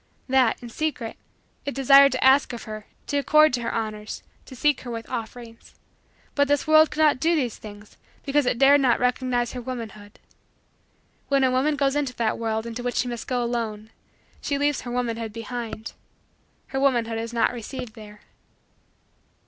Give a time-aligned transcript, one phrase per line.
[0.27, 1.15] That, in secret,
[1.63, 5.07] it desired to ask of her; to accord to her honors; to seek her with
[5.07, 5.75] offerings.
[6.33, 10.17] But this world could not do these things because it dared not recognize her womanhood.
[11.27, 13.91] When a woman goes into that world into which she must go alone,
[14.41, 15.93] she leaves her womanhood behind.
[16.69, 18.21] Her womanhood is not received there.